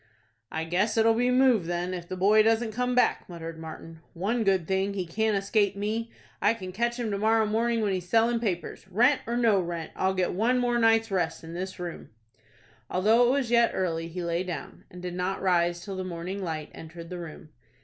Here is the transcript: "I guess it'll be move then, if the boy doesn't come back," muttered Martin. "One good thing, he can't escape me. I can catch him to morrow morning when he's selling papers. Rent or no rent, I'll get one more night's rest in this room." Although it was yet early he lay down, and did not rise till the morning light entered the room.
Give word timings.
"I 0.51 0.63
guess 0.63 0.97
it'll 0.97 1.13
be 1.13 1.29
move 1.29 1.67
then, 1.67 1.93
if 1.93 2.07
the 2.07 2.17
boy 2.17 2.41
doesn't 2.41 2.71
come 2.71 2.95
back," 2.95 3.29
muttered 3.29 3.59
Martin. 3.59 3.99
"One 4.15 4.43
good 4.43 4.67
thing, 4.67 4.95
he 4.95 5.05
can't 5.05 5.37
escape 5.37 5.75
me. 5.75 6.09
I 6.41 6.55
can 6.55 6.71
catch 6.71 6.97
him 6.99 7.11
to 7.11 7.19
morrow 7.19 7.45
morning 7.45 7.81
when 7.81 7.93
he's 7.93 8.09
selling 8.09 8.39
papers. 8.39 8.87
Rent 8.89 9.21
or 9.27 9.37
no 9.37 9.59
rent, 9.61 9.91
I'll 9.95 10.15
get 10.15 10.33
one 10.33 10.57
more 10.57 10.79
night's 10.79 11.11
rest 11.11 11.43
in 11.43 11.53
this 11.53 11.79
room." 11.79 12.09
Although 12.89 13.27
it 13.27 13.31
was 13.31 13.51
yet 13.51 13.73
early 13.75 14.07
he 14.07 14.23
lay 14.23 14.41
down, 14.43 14.85
and 14.89 15.03
did 15.03 15.13
not 15.13 15.39
rise 15.39 15.85
till 15.85 15.95
the 15.97 16.03
morning 16.03 16.41
light 16.43 16.71
entered 16.73 17.11
the 17.11 17.19
room. 17.19 17.49